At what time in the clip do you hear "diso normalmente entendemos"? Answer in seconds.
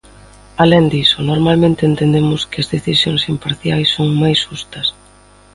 0.93-2.41